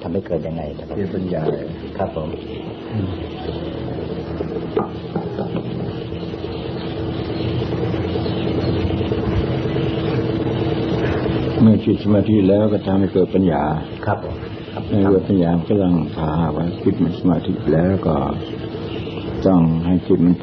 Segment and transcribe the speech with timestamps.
[0.00, 1.42] ทำให้เกิดยังไงครับเกิดปัญญา
[1.98, 2.28] ครับผม
[11.60, 13.62] เมื่อจิตสมาธิแล้วก็ทำให้เกิดปัญญา
[14.06, 14.34] ครับผม
[14.72, 18.16] ครับในเกิดปัญญาก็ต้องพาว่าจิตมันสมาธิแล้วก็
[19.46, 20.34] ต้องให้จิตมัน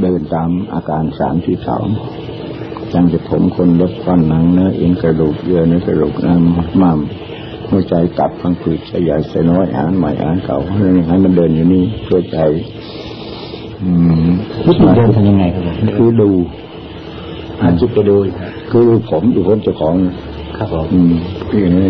[0.00, 1.86] เดินตามอาการสามที่สอง
[2.92, 7.00] จังจะผมคนลดฟันหนังเนื้อเอ็นกระดูกเยื่อเนื้อกระดูกน้ำม้าม
[7.70, 12.38] หัวใจตับพังผืดสยายสน้อยอ่านใหม่อ่านเก่าให้มันเดินอยู่นี่เพื่อใจ
[13.82, 13.90] อื
[14.26, 14.28] ม
[14.66, 16.30] วิธีเดินทำยังไงครับผมคือดู
[17.62, 19.94] หันจิตไปดูครับคือผมดูผมเจ้าของ
[20.56, 21.12] ครับผมอืม
[21.48, 21.88] คืออย่างนี้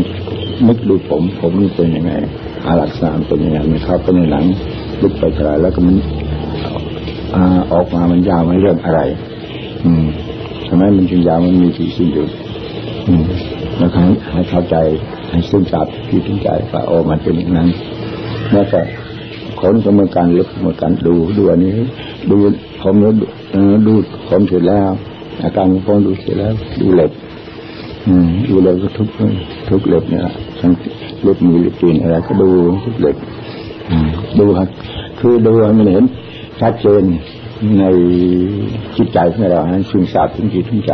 [0.67, 2.13] นึกดูผมผมมันเป็นยังไง
[2.67, 4.45] อาลักษณะมันเป็นยังไงมันเข้าไปในหนัง
[5.03, 5.97] ลึกไปเท่าไหรแล้วก็มัน
[7.35, 9.01] อ่าออกมามันยาวมันเรื่องอะไร
[9.85, 10.05] อืม
[10.69, 12.31] ทำไมมันจึงยาวมันมีที่สิ้นสุด
[13.09, 13.25] อืม
[13.79, 14.03] แล้วให้
[14.33, 14.77] ให้เข้าใจ
[15.31, 17.69] ให้ซึมซับที่ถึงใจว่าโอ้มันเป็นอย่างนั้น
[18.53, 18.81] แล้วก็
[19.61, 21.73] คนก็เหมือนกันลึกเหมือนกันดูดูอันนี้
[22.31, 22.37] ดู
[22.83, 23.27] ผมแล้วดู
[23.87, 23.93] ดู
[24.29, 24.91] ผมเสร็จแล้ว
[25.43, 27.11] อาการของผมดูเสร็จแล้ว ดูเล็บ
[28.07, 29.09] อืมดูเล็บก็ทุก
[29.69, 30.23] ทุกเล็บเนี่ย
[30.61, 30.73] ทั้ง
[31.23, 32.49] เล็บมือเล็บตีนอะไรก็ดู
[32.85, 33.17] ทุกเล็บ
[34.39, 34.69] ดูครับ
[35.21, 36.05] คือดูมันเห็น
[36.61, 37.05] ชัดเจน
[37.79, 37.85] ใน
[38.97, 40.93] จิตใจของเราให้ซึมซาบถึงจิตถึงใจ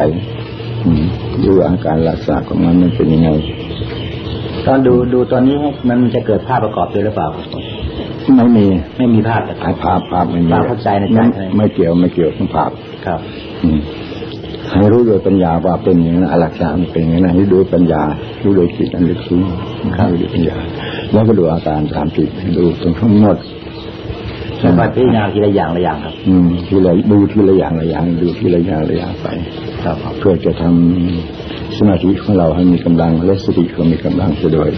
[1.44, 3.30] ดูอาการรักษาของมันมันเป็นยังไง
[4.66, 5.56] ตอนดูดูตอนนี้
[5.88, 7.62] มันจะเกิดภาพประกอบด้วยหรือเปล่าครับผม
[8.36, 12.70] ไม่มีไม่มีภาพแต่ไอ้ภาพภาพไม่มีภาพเข้าใจในใจไม่ใช่ไหมไม่เกี่ยวไม่เกี่ยวกับภาพ
[13.06, 13.20] ครับ
[13.64, 13.80] อืม
[14.70, 18.02] ให้รู้โดยปัญญาว่าเป็นอย่างนั้นอลักษณะมันเป็นอย่างนั้นให้ดูปัญญา
[18.42, 19.40] รู้โดยจิตอันลึกซึ้ง
[19.96, 20.56] ครับดูปัญญา
[21.12, 23.38] แล้วก็ดูอาการสามจิตดูตรงทั้งหมด
[24.60, 29.27] แล้วก็พิจารณาทีละอย่างละอย่างครับ อืมทีละดูทีละอย่างละอย่างดูทีละอย่างละอย่างไป
[29.84, 34.70] ครับผมเพื่อจะทำ สมาธิของเราให้มีกำลังและสติก็มีกำลังไปด้วย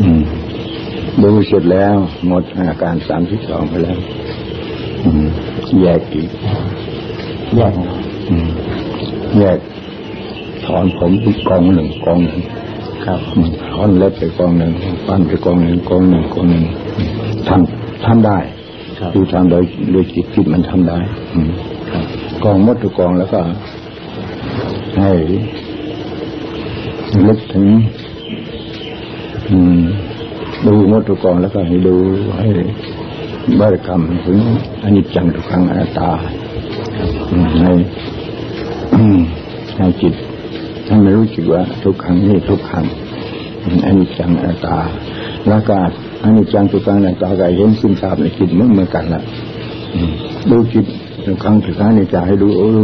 [0.00, 0.22] อืม
[1.22, 3.98] ดูเสร็จแล้ว หมดอาการสามที่สองไปแล้ว
[5.04, 5.26] อืม
[5.80, 6.28] แยกอีก
[7.56, 7.98] แยกนะครับ
[8.30, 8.48] อืม
[9.38, 9.58] แยก
[10.66, 12.40] ถอนผมอีกกองหนึ่งกองหนึ่ง
[13.04, 14.72] ครับอืมถอนเล็บไปกองหนึ่ง
[15.06, 16.64] ฟันไปกองหนึ่งกองหนึ่งกองหนึ่ง
[17.48, 18.38] ทำทำได้
[19.00, 20.98] ครับคือทำโดยโดยจิตจิตมันทำได้
[21.34, 21.50] อืม
[21.90, 22.04] ครับ
[22.44, 23.40] กองหมดทุกกองแล้วก็
[24.98, 25.10] ให้
[27.26, 27.66] นึกถึง
[30.66, 31.96] ดูมดทุกกองแล้วก็ให้ดู
[32.38, 32.48] ให้
[33.60, 34.38] บริกรรมถึง
[34.84, 36.10] อนิจจังทุกขังอนัตตา
[37.60, 37.72] ให้
[39.76, 40.14] ให้จิต
[40.86, 42.84] ให้ไม่รู้สึกว่าทุกครั้งนี่ทุกครั้ง
[43.86, 44.78] อนิจจังอนัตตา
[45.48, 45.76] แล้วก็
[46.24, 49.22] อนิจจังทุกขังอนัตตาก็เห็นซึมซาบในจิตเหมือนเหมือนกันละ
[50.50, 50.86] ดูจิต
[51.24, 52.82] ทุกครั้งทุกครั้งนี่จะให้ดูดู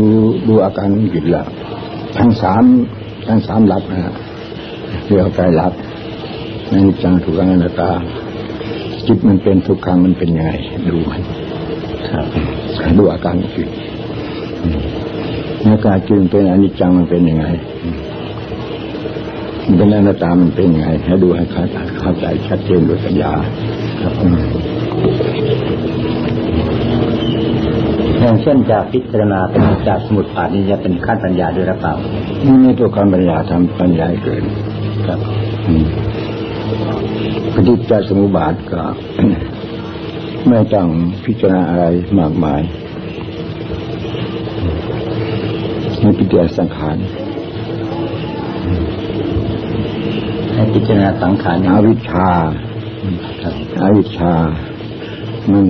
[0.49, 1.43] ดูอาการของจิตละ
[2.19, 2.65] ทั้งสาม
[3.29, 4.15] ทั้งสามหลับนะฮะ
[5.07, 5.73] เรียกใจหลับ
[6.71, 7.91] อนิจจังทุกขังอนัตตา
[9.07, 10.53] จิตมันเป็นทุกครั้งมันเป็นยังไง
[10.89, 11.23] ดูมัน
[12.11, 12.27] ครับ
[12.99, 13.69] ดูอาการของจิต
[14.63, 14.79] อืม
[15.73, 17.47] อาการจิตมันเป็นอนิจจังมันเป็นยังไง
[17.83, 17.97] อืม
[19.67, 23.33] มันเป็นอนัตตามันเป็นยังไง ให้ดูให้เข้าใจเข้าใจชัดเจนด้วยปัญญา
[24.01, 24.13] ครับ
[28.17, 31.95] อืมอย่างเช่นจากพิจารณาเป็นจากสมุดผ่านนี่จะเป็นขั้นปัญญาด้วยหรือเปล่า
[32.45, 34.43] นี่ไม่ตัวการปัญญาทำปัญญาให้เกิด
[35.07, 35.19] ครับ
[35.67, 35.87] อืม
[37.55, 38.83] ปฏิจจสมุปบาทก็
[40.49, 40.87] ไม่ต้อง
[41.25, 41.85] พิจารณาอะไร
[42.19, 42.61] มากมาย
[46.01, 46.97] ให้พิจารณาสังขาร
[50.55, 52.31] ให้พิจารณาสังขารอย่างอเดียววิชชา
[53.43, 54.33] ครับอวิชชา
[55.53, 55.67] มัน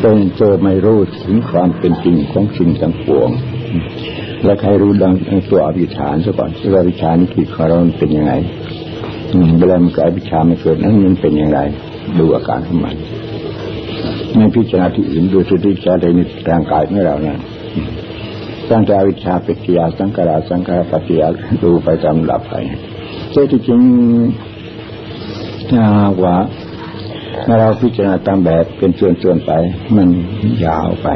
[0.00, 3.30] เป็นเจไม่รู้ถึงความเป็นจริงของสิ่งทั้งปวง
[4.44, 5.14] และใครรู้ดัง
[5.50, 8.32] ตัวอวิชชาซะก่อนว่าอวิชานี่คือของเรามันเป็นยังไง
[9.58, 11.60] เวลามันเกิดอวิชาไม่เกิดนั้นมันเป็นอย่างไร
[12.18, 12.94] ดูอาการของมัน
[14.36, 17.38] ไม่พิจารณาที่อื่นดูสติจารในร่างกายของเรานะ
[17.74, 17.88] อืม
[18.70, 21.28] ตั้งแต่อวิชชาป็นกิยาสังขาราสังขารปัจจยา
[21.62, 22.54] ดูไปตามลำดับไป
[23.32, 23.80] แต่ที่จริง
[26.24, 26.36] ว่า
[27.50, 29.52] ถ้าเราพิจารณาตามแบบเป็นส่วนๆไป
[29.96, 30.08] มัน
[30.64, 31.08] ยาวไป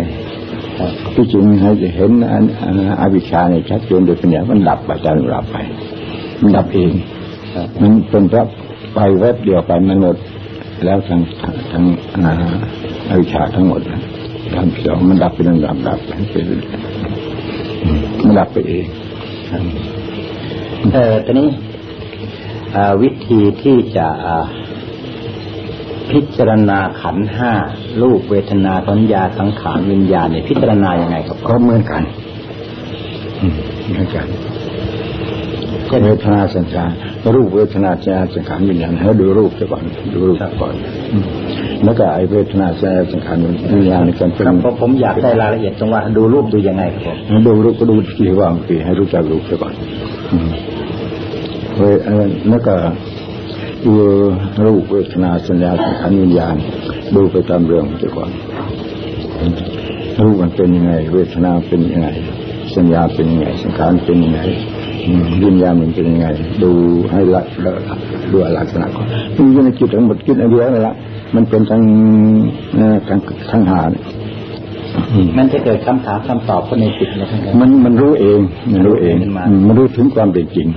[1.14, 2.44] ที่จริงให้เห็นอัน
[3.00, 5.56] อวิชชาในชัดเจนโดยปัญญามันดับไปตามดับไป
[6.40, 6.93] มันดับเอง
[7.81, 8.44] มันเป็นพระ
[8.94, 10.17] ไปแวบเดียวไปมันหมด
[10.84, 11.20] แล้วทั้ง
[11.73, 11.84] ทั้ง
[13.08, 13.81] อวิชชาทั้งหมด
[14.55, 16.12] ทั้งสองมันดับเป็นลำดับดับไป
[18.25, 18.87] มันดับไปเอง
[20.93, 21.49] เออตอนนี้
[23.02, 24.08] วิธีที่จะ
[26.12, 27.52] พิจารณาขันธ์ห้า
[28.02, 32.02] รูปเวทนาสัญญาสังขารวิญญาณเนี่ยพิจารณายังไงครับก็เหมือนกัน
[33.40, 33.54] อืม
[33.88, 34.26] เหมือนกัน
[36.04, 36.84] เวทนาสัญญา
[37.34, 40.74] รูปเวทนาสัญญาสังขารวิญญาณให้ดูรูปซะก่อนดูรูปซะก่อน
[41.84, 43.38] แล้วก็ไอเวทนาสัญญาสังขาร
[43.72, 49.74] วิญญาณในการเป็นครับผมอยากได้รายละเอียดตรงว่าดูรูปดูยังไงครับผมดูรูปก็ดูที่ว่างทีให้รู้จักรูปซะก่อน
[51.78, 51.82] เว
[52.48, 52.74] แล้วก็
[53.84, 53.93] ดู
[54.64, 56.56] รูปเวทนาสัญญาสังขารวิญญาณ
[57.14, 58.31] ดูไปตามเรื่องซะก่อน
[60.23, 62.08] รูปมันเป็นยังไง เวทนาเป็นยังไง
[62.76, 64.40] สัญญาเป็นยังไงสังขารเป็นยังไง
[65.44, 66.26] วิญญาณมันเป็นยังไง
[66.62, 66.70] ดู
[67.12, 67.43] ให้ละ
[68.32, 69.06] ดูลักษณะก่อน
[69.37, 70.94] มันอยู่ในจิตทั้งหมดจิตอันเดียวนั่นแหละ
[71.34, 71.82] มันเป็นทั้ง
[73.08, 73.19] ทั้ง
[73.50, 73.82] ทั้งหา
[75.37, 78.40] มันจะเกิดคำถามคำตอบคนในจิตนะครับมันมันรู้เอง
[78.73, 80.69] มันรู้เอง มันมามันรู้ถึงความเป็นจริง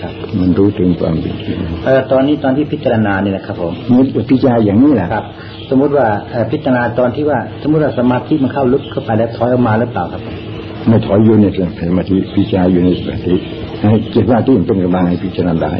[0.00, 5.24] ครับ มันรู้ถึงความเป็นจริงเออตอนนี้ตอนที่พิจารณาเนี่ยนะครับผมมันพิจารณาอย่างนี้แหละครับ
[5.70, 10.36] สมมุติว่าเอ่อพิจารณาตอนที่ว่า สมมุติว่าสมาธิมันเข้าลึกเข้าไปแล้วถอยออกมาหรือเปล่าครับผม
[10.88, 11.58] ไม่ถอยอยู่ในส
[11.96, 13.34] มาธิพิจารณาอยู่ในสมาธิ
[13.82, 15.74] ให้จิตว่าที่มันเป็นกำลังให้พิจารณาได้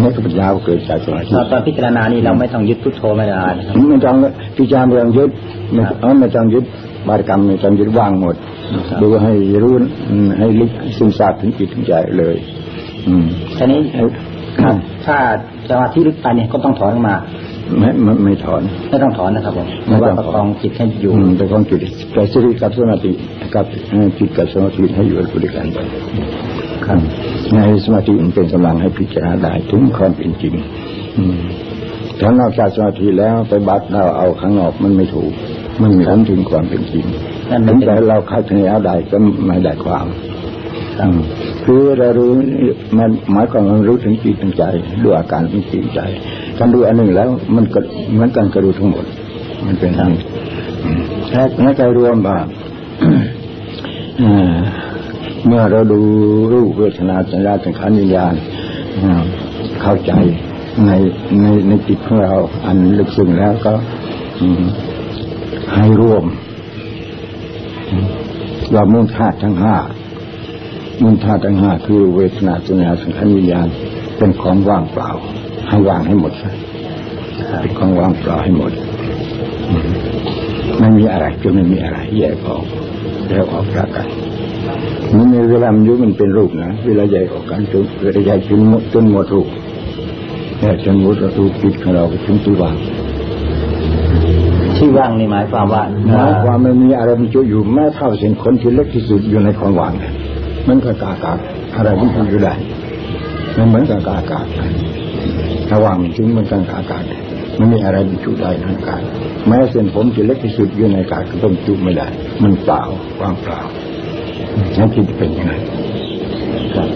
[0.00, 4.16] ไม่ก็ปัญญาเกิดจากสมาธิตอนตอนพิจารณานี่เราไม่ต้องยึดพุทโธไม่ได้นะครับไม่ต้อง
[4.56, 5.30] พิจารณาไม่ต้องยึด
[5.72, 6.64] ไม่เอาไม่ต้องยึด
[7.08, 8.36] บารกรรมไม่ต้องยึดว่างหมด
[8.88, 9.74] ครับดูให้รู้
[10.10, 12.65] อืมให้ลึกซึมซาบถึงจิตถึงใจเลยอืม
[13.56, 13.80] ทีนี้
[14.62, 14.76] ครับ
[15.06, 15.16] ถ้า
[15.68, 17.16] สมาธิลึกไปเนี่ยก็ต้องถอนออกมา
[17.78, 21.80] ไม่ไม่ไม่ถอนไม่ต้องถอนนะครับผมไม่แต่ต้ว่าองถอนประคองจิตให้อยู่อืมแต่ความจิต
[22.12, 23.12] แต่สติกับสมาธิ
[23.54, 25.78] กับเอ่อจิตกับสมาธิให้อยู่ด้วยกันไป
[26.86, 27.00] ครับ
[27.54, 30.54] ในสมาธิมันเป็นกำลังให้พิจารณาได้ถึงความเป็นจริง
[31.18, 31.38] อืม
[32.20, 35.32] ถ้านอกจากสมาธิแล้วไปบัดเราเอาข้างนอกมันไม่ถูก
[35.82, 37.04] มันไม่รู้ถึงความเป็นจริง
[37.50, 39.16] นั่นมัถึนงเป็นแต่เราคาดคะเนเอาได้ก็
[39.46, 40.06] ไม่ได้ความ
[41.00, 41.18] อืม
[41.66, 42.30] คือเรารู้
[42.98, 44.64] มันหมายความว่ารู้ถึงจิตถึงใจ
[45.04, 46.00] ด้วยอาการของจิตใจ
[46.58, 47.80] การดูอันหนึ่งแล้ว มันก็
[48.12, 49.04] เหมือนกันกระดูทั้งหมด
[49.66, 50.22] มันเป็นอย่างนี้
[50.84, 51.00] อืม
[51.32, 52.38] และในใจรวมว่า
[54.18, 54.54] เอ่อ
[55.46, 56.00] เมื่อเราดู
[56.52, 58.34] รูปเวทนาสัญญาสังขารวิญญาณ
[59.82, 60.12] เข้าใจ
[60.86, 60.90] ใน
[61.42, 62.34] ในในจิตของเรา
[62.66, 63.72] อันลึกซึ้งแล้วก็
[65.74, 66.24] ให้รวม
[67.90, 68.06] อืม
[68.74, 69.76] ว่ามุ่งธาตุทั้งห้า
[71.02, 73.68] มุ่งธาตุทั้งห้าคือเวทนาสัญญาสังขารวิญญาณ
[74.18, 75.10] เป็นของว่างเปล่า
[75.68, 76.50] ให้ว่างให้หมดซะ
[77.60, 78.72] เป็นของว่างเปล่าให้หมด
[79.70, 79.88] อืม
[80.78, 82.64] ไม่มีอะไรจะไม่มีอะไร แยกออก
[83.28, 84.08] แยกออกจากกัน
[85.16, 89.48] มันมีเวลามันอยุมันเป็นรูปนะเวลาแยกออกกันจนเวลาแยกจนหมดจนหมดรูป
[90.60, 92.76] แยกจนหมดรูปจิตของเราก็ถึงที่ว่าง
[94.76, 95.82] ที่ว่างนี่หมายความว่า
[96.16, 100.12] หมายความไม่มีอะไรมันจุอยู่แม้เท่าเส้นขนที่เล็กที่สุดอยู่ในความว่างเนี่ย
[100.68, 101.38] มันก็กากาศ
[101.76, 102.54] อะไรมันจุอยู่ได้
[103.56, 104.46] มันเหมือนกับกากาศ
[105.68, 107.04] ถ้าว่างจริงมันกันกากาศ
[107.58, 109.02] มันมีอะไรมันจุได้ในอากาศ
[109.48, 112.06] แม้เส้นผมที่เล็กที่สุดอยู่ในอากาศก็ต้องจุไม่ได้
[112.42, 112.82] มันเปล่า
[113.20, 113.60] ว่างเปล่า
[114.78, 115.52] นั่นที่เป็นยังไง
[116.74, 116.88] ครับ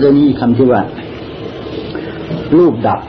[0.00, 0.80] เรื่องนี้คำที่ว่า
[2.56, 3.00] รูปดับ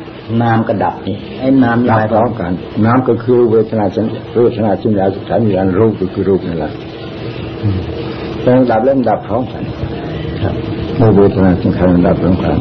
[0.42, 2.52] นามก็ดับนี่ไอ้นามนี่ดับหมายพควาร้อมมกัน
[2.86, 4.06] น้ำก็คือเวทนาสัญ
[4.44, 6.72] เวทนาสัญญาสุขานวิญญาณรูปก็คือรูปนั่นแหละ
[8.48, 9.64] แต่ดับเล่มดับพร้อมกัน
[10.42, 10.54] ครับ
[10.98, 12.58] เมื่อเวทนาสังขารดับพร้อมกัน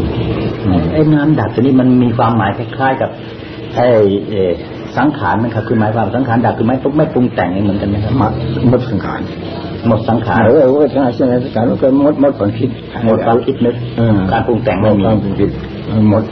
[0.93, 3.11] ไอ้นามดับตัวนี้มันมีความหมายคล้ายๆกับ
[3.77, 3.89] ไอ้
[4.31, 4.51] เอ่อ
[4.97, 8.33] สังขารนะครับคือหมายความสังขารดับคือไม่ไม่ปรุงแต่งเหมือนกันไหมครับมัด
[8.71, 9.21] มดสังขาร
[9.87, 12.71] หมดสังขารเออเวทนาสัญญาสังขารมันก็มดมดความคิด
[13.07, 15.51] หมดความคิดนึกเออการปรุงแต่งไม่มีความปรุงคิด
[16.11, 16.25] หมด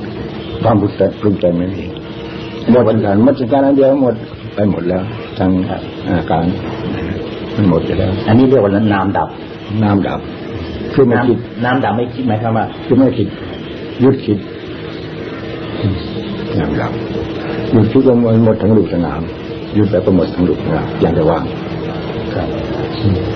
[0.63, 1.85] ความปรุงแต่งปรุงแต่งไม่มี
[2.71, 4.15] หมดสังขารหมดสังขารอันเดียวหมด
[4.55, 5.03] ไปหมดแล้ว
[5.39, 5.51] ทั้ง
[6.09, 6.45] อาการ
[7.57, 9.29] มันหมดไปแล้ว อันนี้เรียกว่านามดับ
[9.83, 10.21] น้ำดับ
[10.95, 13.29] คือไม่คิดน้ำน้ำดับไม่คิดหมายความว่า คือไม่คิด
[14.01, 14.39] หยุดคิด
[16.59, 16.93] น้ำดับ
[17.73, 19.21] หยุดคิดว่ามันหมดทั้งรูปสนาม
[19.75, 21.45] หยุดไปก็หมดทั้งรูปสนามอย่างจะว่าง
[22.35, 22.49] ครับ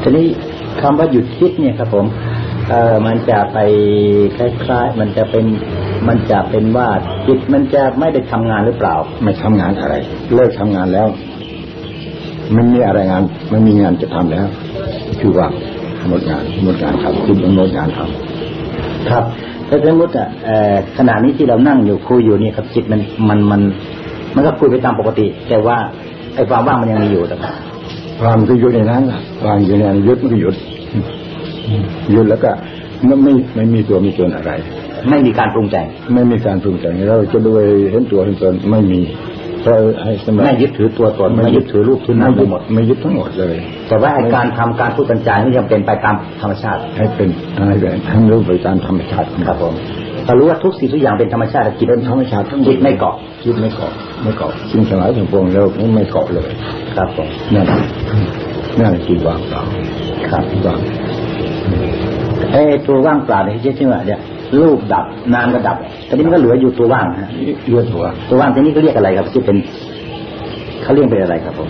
[0.02, 0.26] ทีนี้
[0.80, 2.06] คำว่าหยุดคิดเนี่ยครับ ผม
[2.68, 3.58] เอ่อมันจะไป
[4.36, 5.44] คล้ายๆ มันจะเป็น
[6.08, 6.88] มันจะเป็นว่า
[7.26, 9.94] จิตมันจะไม่ได้ทำงานหรือเปล่า ไม่ทำงานอะไร
[10.34, 11.08] เลิกทำงานแล้ว
[12.56, 14.46] มันมีอะไรงาน มันมีงานจะทำแล้ว
[15.20, 15.46] คือว่า
[16.08, 19.24] หมดงานหมดงานทำคุณต้องหมดงานทำครับ
[19.68, 23.60] ถ้าสมมติอะเอ่อขณะนี้ที่เรานั่งอยู่คุยอยู่นี่ครับจิตมันมันมัน
[24.34, 25.76] มันก็คุยไปตามปกติ แต่ว่า
[26.34, 27.54] ไอ้ความว่างมันยังมีอยู่นะครับ
[28.20, 30.54] ความก็หยุดในนั้นล่ะความอยู่ในนั้นหยุดมันก็หยุด
[32.12, 32.50] หยุดแล้วก็
[33.06, 34.52] ไม่ไม่ไม่มีตัวมีตนอะไร
[35.08, 39.00] ไม่มีการปรุงแต่งไม่มีการปรุงแต่งเราจะด้วยเห็นตัวเห็นตนไม่มี
[39.62, 43.56] เพราะให้สมัไม่ยึดถือตัวตนไม่ยึดถือรูปถือนามไม่ไปยึดหมดไม่ยึดทั้งหมดเลย
[43.88, 47.28] แต่ว่าไอ้การทำการพูดกันจานี่ยังเป็นไปตามธรรมชาติ ให้เป็น
[47.68, 49.74] ให้เป็นให้รู้ไปตามธรรมชาติของครับเราผม
[50.26, 55.62] ถ้ารู้ว่าทุกสิ่งทุกอย่างเป็นธรรมชาติจิตเป็นธรรมชาติทั้งหมดจิตไม่เกาะจิตไม่เกาะไม่เกาะสิ่งทั้งหลายทั้งปวงเรา
[55.94, 56.50] ไม่เกาะเลย
[56.96, 57.78] ครับผมนั่นแหละ
[58.78, 59.62] นั่นแหละจิตว่างเปล่า
[60.30, 60.78] ครับว่าง
[62.52, 64.20] ไอ้ตัวว่างเปล่าเนี่ยที่ที่ว่าเนี่ย
[64.60, 65.76] รูปดับนามก็ดับ
[66.08, 67.28] ตอนนี้มันก็เหลืออยู่ตัวว่างฮะ
[67.68, 69.56] เลือดหัวตัวว่างทีนี้เขาเรียกอะไรครับที่เป็น
[70.82, 71.68] เขาเรียกเป็นอะไรครับผม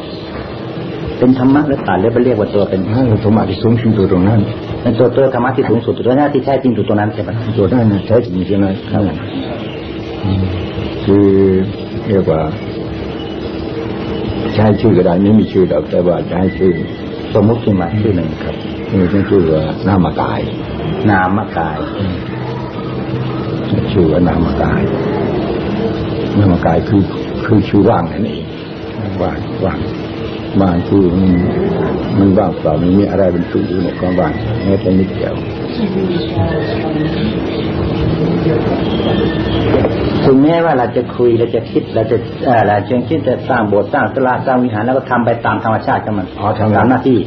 [1.19, 4.41] เป็นธรรมะหรือเปล่าหรือไปเรียกว่าตัวเป็นนั่นธรรมะที่สูงสุดตัวตรงนั้น
[4.83, 9.03] เป็นตัวตัวธรรมะที่สูงสุดตัวหน้าที่แท้จริงอยู่ตัวนั้นใช่ไหมตัวนั้นน่ะแท้จริงใช่ไหมครับ
[10.25, 10.43] อืม
[11.05, 11.27] คือ
[12.09, 12.41] เรียกว่า
[14.55, 16.73] ใช้ชื่อก็ได้ไม่มีชื่อหรอกแต่ว่าใช้ชื่อ
[17.35, 18.55] สมมุติขึ้นมาชื่อหนึ่งครับ
[18.93, 20.41] นี่เป็นชื่อว่านามกาย
[21.11, 21.79] นามกาย
[23.93, 24.83] ชื่อว่านามกาย
[26.39, 27.03] นามกายคือ
[27.47, 28.45] คือชื่อว่างนั่นเอง
[29.23, 29.79] ว่างว่าง
[30.61, 31.05] ว่างคือ
[32.19, 34.33] มันว่างเปล่ามันมีอะไรเป็นตัวอยู่ในความว่าง
[34.65, 35.35] แม้แต่นิดเดียว
[40.25, 47.19] ถึงแม้ว่าเราจะคุยเราจะคิดเราจะเออเราจะคิดจะสร้างโบสถ์สร้างศาลาสร้างวิหารแล้วก็ทำไปตามธรรมชาติของมันอ๋อทำตามหน้าที่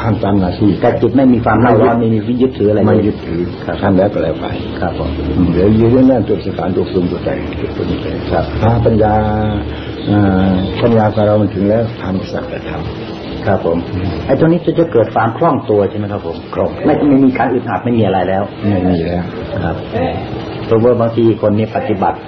[0.00, 3.40] ทำตามหน้าที่แต่จิตไม่มีความเล่าร้อนไม่มีวิยึดถืออะไรไม่เลยยึดถือ
[3.82, 4.46] ทำแล้วก็แล้วไป
[4.80, 5.10] ครับผม
[5.52, 7.28] เดี๋ยวยืนนั่นตัวสถานตัวสูงตัวใจ
[7.76, 9.14] ตัวนี้ไปครับถ้าปัญญา
[10.10, 10.52] อ่า
[10.82, 12.70] ปัญญาของเรามันถึงแล้วทำสักแต่ท
[13.46, 13.78] ครับผม
[14.26, 19.22] ไอ้ตัวนี้จะจะเกิดความคล่องตัวใช่ไหมครับผมคล่องไม่ไม่มีการอึดอัดไม่มีอะไรแล้วำไม่มีแล้ว
[19.64, 19.76] ครับ
[20.68, 22.18] ตัวว่าบางทีคนนี้ปฏิบัติ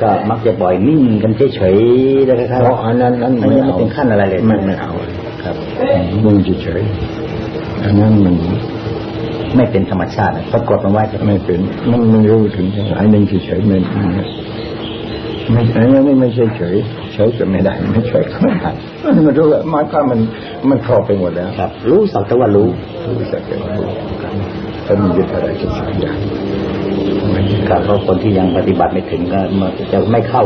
[0.00, 4.90] ก็มักจะบ่อยนิ่งกันเฉยๆแล้วก็เพราะอันนั้นนั้นไม่ไม่ถึงขั้นอะไรเลยไม่ไม่เอา
[5.42, 5.56] ครับ
[6.24, 8.34] มึงเฉยๆอันนั้นมัน
[9.56, 13.78] ไม่เป็นธรรมชาติปรากฏมันไว้จะไม่เป็นมันไม่รู้ถึงไอ้หนึ่งเฉยๆไม่
[15.50, 16.76] ไม่ไอ้นี่ไม่ใช่เฉย
[17.14, 18.70] เฉยก็ไม่ได้ไม่เฉยก็ไม่ได้
[19.26, 20.18] มันรู้ว่ามันก็มัน
[20.68, 22.68] มันครอบไปหมดแล้วครับ รู้สักแต่ว่ารู้
[23.06, 23.90] รู้สักแต่ว่ารู้
[24.86, 26.18] ถ้ามียึดอะไรก็สักอย่าง
[27.32, 30.42] ไม่ยึดครับเพราะคนที่ยังปฏิบัติไม่ถึงก็มันจะไม่เข้า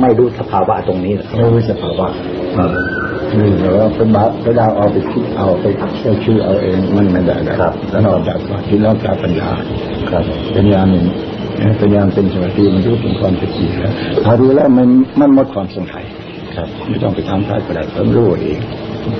[0.00, 2.06] ไม่รู้สภาวะตรงนี้หรอกไม่รู้สภาวะ
[3.38, 5.64] นี่เราเป็นบาปไปดาวเอาไปคิดเอาไป
[5.96, 9.50] เชื่อชื่อเอาเองมันไม่ได้ครับแล้วนอกจากว่าที่นอกจากปัญญา
[10.10, 10.22] ครับ
[10.56, 11.04] ปัญญาหนึ่ง
[11.80, 13.92] ปัญญาเป็นสมาธิมันรู้ถึงความเป็นจริงแล้ว
[14.24, 14.88] ถ้ารู้แล้วมัน
[15.20, 16.04] มันหมดความสงสัย
[16.56, 18.58] ครับ ไม่ต้องไปทำใครก็ได้ผมรู้เอง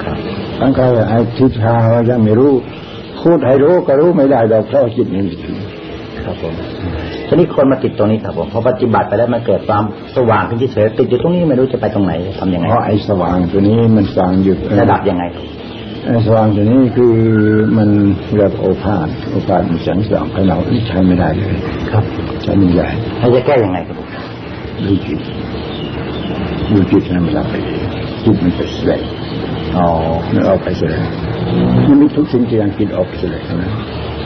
[0.05, 0.17] ครับ
[0.61, 2.53] ทั้งใครไอ้ทิศทางว่ายังไม่รู้
[3.23, 5.57] พูดให้รู้ก็รู้ไม่ได้ดอกเพราะจิตมันไม่ถึง
[6.25, 6.55] ครับผม
[7.29, 9.85] ทีนี้คนมาติดตรงนี้ครับผมพอปฏิบัติไปแล้วมันเกิดความ
[10.17, 15.43] สว่างขึ้นเฉยๆติดอยู่ตรงนี้ไม่รู้จะไปตรงไหนทำยังไงเพราะไอ้สว่างตัวนี้มันสว่างอยู่ระดับยังไงไอ้
[16.27, 17.15] สว่างตัวนี้คือ
[17.79, 17.89] มัน
[18.35, 21.57] เรียกโอภาสโอภาสมันแสงสว่างภายนอกนี่ใช้ไม่ได้เลย
[21.91, 22.05] ครับ
[22.43, 22.87] ใช้ไม่ได้
[23.19, 24.09] ให้จะแก้ยังไงครับผม
[24.87, 25.19] ดูจิต
[26.73, 27.83] ดูจิตให้มันรับไปเอง
[28.25, 29.03] จิตมันไปแสดง
[29.77, 29.87] อ๋อ
[30.35, 31.03] มันออกไปแสดง
[31.89, 33.71] มันมีทุกสิ่งที่ยังจิตออกไปแสดงนะ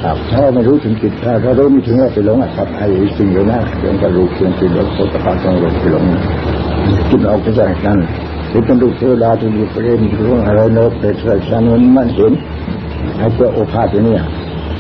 [0.03, 2.87] ครับ ถ้าเราไม่รู้ถึงจิตถ้าเรารู้ไม่ถึงเราไปหลงอะครับไอ้
[3.19, 6.05] สิ่งเหล่านั้นเรื่องกระดูกเรื่องจิตแล้วโคตรปาต้องหลงไปหลง
[7.11, 7.99] จิตออกไปจากนั้น
[8.53, 12.33] หรือเป็นลูกเทวดาที่อยู่ประเด็นรู้อะไรโน้ตเป็นสายชันมันมันเห็น
[13.19, 14.15] ไอ้ตัวโอภาสตัวเนี้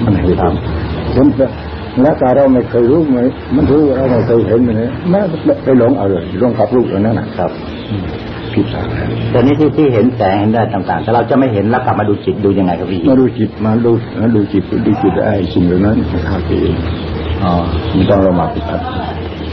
[0.04, 0.36] มันเห็น
[1.14, 1.26] เห็น
[2.02, 3.18] แล้วแต่เราไม่เคยรู้ไหม
[3.54, 4.76] มันรู้เราไม่เคยเห็นมัน
[5.10, 5.20] แม้
[5.64, 7.50] ไปหลงเอาเลยหลงกับลูกตัวนั้นนะครับ
[8.54, 16.76] ผิดทางแล้วแต่นี้ที่ที่เห็นแสงเห็นได้ต่างๆ แต่เราจะไม่เห็นแล้วกลับมาดูจิตดูยังไงครับพี่มาดูจิตมาดูมาดูจิตดูจิตไอ้สิ่งเหล่านั้นมันเข้าไปเอง
[17.44, 17.52] อ๋อ
[17.94, 18.82] ไม่ต้องเรามาปฏิบัติ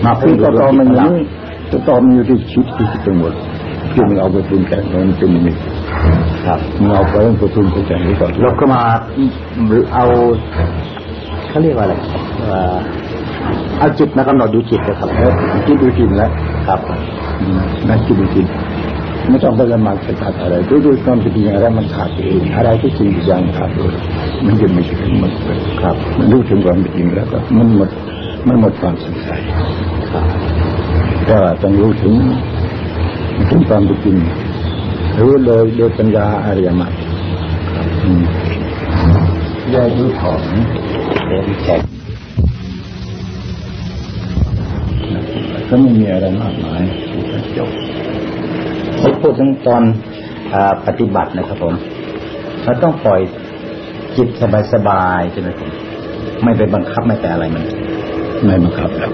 [0.05, 1.25] มาคืพึ่องตัวตอมันอเราย่างนี้
[1.71, 3.33] ตัวตอมันอยู่ที่ชิดที่คิดไปหมด
[3.99, 5.55] ที่มันเอาไปปรุงแต่งมันเป็นนิมิต
[6.45, 8.81] ครับมันเอาไปปรุงปรุงแต่งไว้ก่อนเราก็มา
[9.93, 10.05] เอา
[11.49, 11.93] เขาเรียกว่าอะไร
[12.45, 12.75] เอ่อ
[13.79, 15.31] เอาจิตมากำหนดดูจิตนะครับแล้ว
[15.65, 16.29] คิดดูจิตแล้ว
[16.67, 16.79] ครับ
[17.41, 18.47] อืมนั่นคิดดูจิต
[19.29, 23.95] ไม่ต้องไปละหมาดไปตัดอะไรดูดูความเป็นจริงอะไรมันขาดไปเองอะไรที่จริงอย่างขาดเลย
[24.45, 27.89] มันจะไม่ถึงหมดเลยครับ มันรู้ถึงความเป็นจริงแล้วก็มันหมด
[28.47, 29.41] มันหมดความสงสัย
[30.11, 30.25] ครับ
[31.29, 32.13] ก็ต้องรู้ถึง
[33.47, 34.15] ถึงความเป็นจริง
[35.19, 36.93] รู้โดยโดยปัญญาอริยมรรค
[38.03, 38.21] อืม
[39.71, 40.41] แยกรู้ถอน
[41.27, 41.81] เดี๋ยวแจก
[45.69, 46.83] ก็ไม่มีอะไรมากมาย
[47.57, 47.69] จบ
[48.99, 49.83] ไม่พูดถึงตอน
[50.53, 51.73] อาปฏิบัตินะครับผม
[52.63, 53.21] เราต้องปล่อย
[54.17, 54.29] จิต
[54.73, 55.69] สบายๆใช่ไหมผม
[56.43, 57.63] ไม่ไปบังคับไม่แต่อะไรมัน
[58.45, 59.11] ไม่บังคับแล้ว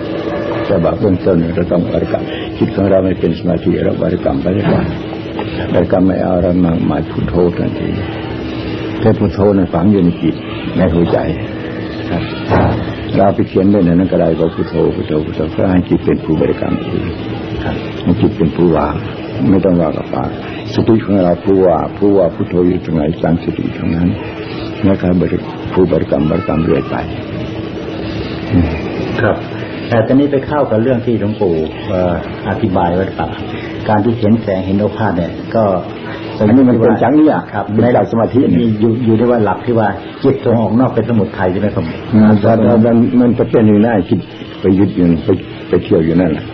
[0.67, 2.23] แต่ว่าเบื้องต้นเราต้องบริกรรม
[2.57, 4.85] จิตของเราไม่เป็นสมาธิเราบริกรรมไปได้ก่อน
[5.73, 7.89] บริกรรมไม่เอาเรามาหมายพุทโธทันที
[9.01, 10.35] แต่พุทโธนั้นฝังอยู่ในจิต
[10.77, 11.17] ในหัวใจ
[12.09, 12.23] ครับ
[13.17, 17.05] เราไปเขียนไว้ในนั้นก็ได้ว่าพุทโธพุทโธพุทโธเพื่อให้จิตเป็นผู้บริกรรมเอง
[17.63, 18.87] ครับให้จิตเป็นผู้ว่า
[19.49, 20.29] ไม่ต้องว่ากับปาก
[20.73, 24.07] สติของเราผู้ว่าผู้ว่าพุทโธอยู่ตรงไหนตั้งสติตรงนั้น
[24.87, 25.37] นะครับบริ
[25.73, 26.95] ผู้บริกรรมบริกรรมเรื่อยไป
[29.21, 29.37] ครับ
[29.89, 31.55] แต่ตอนนี้ไปเข้ากับเรื่องที่หลวงปู่
[31.87, 32.13] เอ่อ
[32.49, 33.29] อธิบายไว้ครับ
[33.89, 35.63] การที่เห็นแสงเห็นโอภาสเนี่ย ก็
[36.37, 39.87] อันนี้มันเป็นจังเนี่ยครับในหลักสมาธิมีอยู่อยู่ที่ว่าหลักที่ว่า
[40.23, 41.83] จิตตรงออกนอกเป็นสมุทัยใช่ไหมครับ
[42.29, 42.51] มันจะ
[42.85, 44.19] มันมันจะเป็นอยู่หน้าคิด
[44.61, 45.29] ไปยึดอยู่ไป
[45.69, 46.45] ไปเที่ยวอยู่นั่นแหละ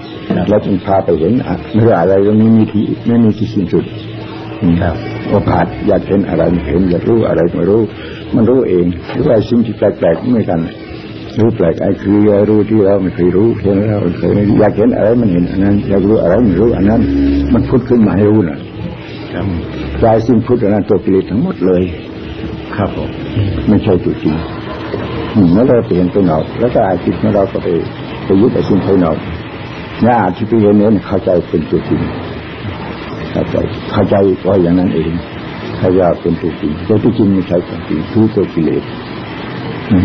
[0.50, 3.86] แล้วจึงพาไปเห็นอะไม่รู้อะไรก็ไม่มีที่ไม่มีที่สิ้นสุด
[4.82, 4.96] ครับ
[5.30, 7.82] โอกาสอยากเห็นอะไรเห็นอยากรู้อะไรไม่รู้
[8.36, 10.60] มันรู้เองหรือว่าสิ่งที่แปลกๆไม่กัน
[11.40, 12.16] รู้แปลกไอ้คือ
[12.50, 17.02] รู้ที่เราไม่เคยรู้เห็นแล้วเคยอยากเห็นอะไรมันเห็นอันนั้นอยากรู้อะไรไม่รู้อันนั้น
[17.54, 18.58] มันพุทธขึ้นมาให้รู้น่ะ
[20.02, 21.84] กลายสิ่งพุทธอันนั้นตัวกิเลสทั้งหมดเลย
[22.76, 23.10] ครับผม
[23.68, 24.36] ไม่ใช่ตัวจริง
[25.36, 27.68] อืมแล้วเราไปเห็นตัวนอกแล้วก็อาจิตของเราก็ไป
[28.26, 29.18] ไปยึดไอ้สิ่งภายนอก
[30.08, 32.02] น่าที่ไปเห็นเนี่ยเข้าใจเป็นตัวจริง
[33.32, 33.56] เข้าใจ
[33.92, 34.16] เข้าใจ
[34.48, 35.12] ว่าอย่างนั้นเอง
[35.78, 38.84] เข้าใจว่าเป็นตัวจริงแต่ที่จริงไม่ใช่ตัวจริงคือตัวกิเลส
[39.92, 39.98] อื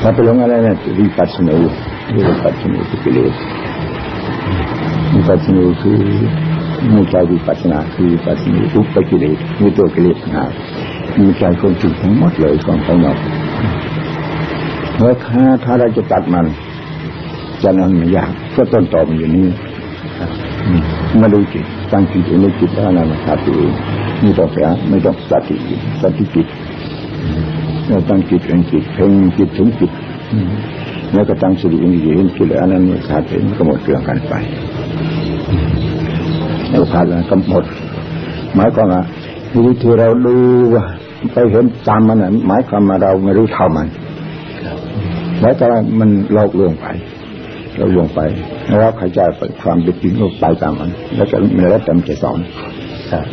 [0.00, 1.54] มถ้าไปลงอะไรนะวิปัสสนา
[2.16, 3.34] วิปัสสนาคือกิเลส
[5.14, 5.96] วิปัสสนาคือ
[6.92, 10.44] ไม่ใช่วิปัสสนาคือวิปัสสนาทุปกิเลสมีตัวกิเลสนะ
[11.18, 13.18] มีใจคนจริงทั้งหมดเลยของภายนอก
[14.98, 16.46] แล้วถ้าถ้าเราจะตัดมัน
[17.62, 19.46] จะนั้นไม่ยากก็ต้นตอมันอยู่นี่
[21.20, 23.72] มาดูจิตตั้งจิตเองในจิตแล้วนั่นนะครับตัวเอง
[24.20, 25.56] ไม่ต้องแฝงไม่ต้องสติ
[26.00, 26.46] สติจิต
[27.90, 29.90] เราตั้งจิตเองจิตเพ่งจิตถึงจิต
[30.32, 30.50] อืม
[31.12, 34.34] แล้วก็ตั้งสติเองเห็นจิตแล้วอันนั้นไม่ขาดเห็นก็หมดเรื่องกันไป
[36.68, 37.64] แล้วขาดแล้วก็หมด
[38.54, 39.02] หมายความว่า
[39.66, 40.36] วิธีเราดู
[40.74, 40.84] ว่า
[41.32, 43.86] ไปเห็นตามมันน่ะหมายความว่าเราไม่รู้เท่ามัน
[45.40, 45.66] แล้วแต่
[45.98, 46.86] มันโลกลวงไป
[47.76, 48.20] เราลวงไป
[48.68, 49.20] แล้วเข้าใจ
[49.62, 52.38] ความเป็นจริงก็ไปตามมัน แล้วก็ไม่แล้วแต่มันจะสอน
[53.10, 53.24] ครับ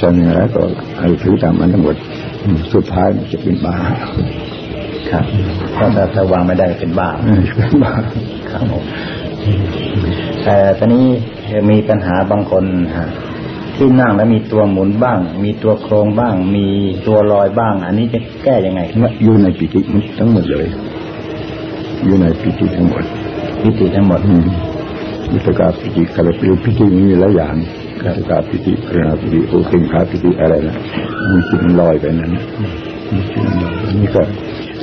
[0.00, 0.62] จนอย่างไรก็
[0.98, 2.35] ให้ถือตามมันทั้งหมดอืม
[2.74, 3.76] สุดท้ายมันจะเป็นบ้า
[5.10, 5.24] ครับ
[5.76, 7.92] ถ้าถ้าถ้าวางไม่ได้เป็นบ้าเออเป็นบ้า
[8.50, 8.84] ครับผม
[10.44, 11.06] แต่ตอนนี้
[11.70, 12.64] มีปัญหาบางคน
[12.96, 13.08] ฮะ
[13.76, 16.66] ที่นั่งแล้วมีตัวหมุนบ้าง มีตัวโครงบ้าง มี
[17.06, 20.66] ตัวลอยบ้าง อันนี้จะแก้ยังไงครับอยู่ในปิติมันทั้งหมดเลย
[22.04, 23.04] อยู่ในปิติทั้งหมด
[23.62, 24.44] พิธีทั้งหมดอืม
[25.32, 27.54] วิตกาปิติคาราปิติปิติมีหลายอย่าง
[28.04, 30.74] วิตกาปิติกรณาปิติโอเิงคาปิติอะไรนะ
[31.32, 32.42] มันจิตมันลอยไปนั้นนะ
[33.10, 34.22] มันจิตมันลอยไปนี่ก็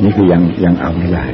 [0.03, 1.25] นี่คือยังยังเอาไม่ได้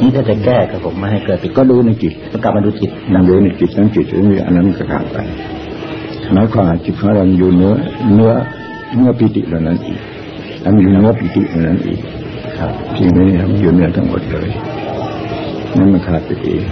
[0.00, 5.16] นี่ถ้าจะแก้ครับผมไม่ให้เกิดปิดก็ดูในจิตก็กลับมาดูจิตนั่งดูในจิตทั้งจิตนี่อันนั้นก็ขาดไป
[6.32, 7.74] หมายความว่าจิตของเราอยู่เนื้อ
[8.14, 8.32] เนื้อ
[8.94, 9.98] เนื้อปิติเหล่านั้นอีก
[10.64, 11.98] อันอยู่เนื้อปิติเหล่านั้นอีก
[12.58, 14.48] ครับสิ่งนี้มันอยู่เนื้อทั้งหมดเลย
[15.78, 16.62] นั่นมันขาดไปเอง